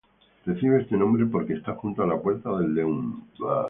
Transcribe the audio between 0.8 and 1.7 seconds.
este nombre porque